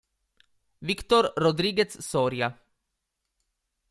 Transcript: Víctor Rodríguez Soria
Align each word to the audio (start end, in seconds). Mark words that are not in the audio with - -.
Víctor 0.81 1.29
Rodríguez 1.37 1.93
Soria 2.01 2.57